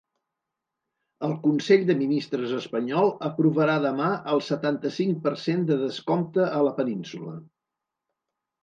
[1.27, 6.75] El consell de ministres espanyol aprovarà demà el setanta-cinc per cent de descompte a la
[6.83, 7.41] península.